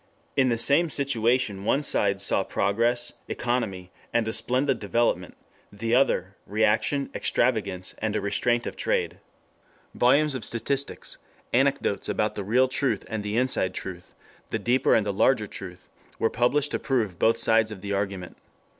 [0.35, 5.37] In the same situation one side saw progress, economy, and a splendid development;
[5.71, 9.19] the other, reaction, extravagance, and a restraint of trade.
[9.93, 11.19] Volumes of statistics,
[11.53, 14.15] anecdotes about the real truth and the inside truth,
[14.49, 15.87] the deeper and the larger truth,
[16.17, 18.37] were published to prove both sides of the argument.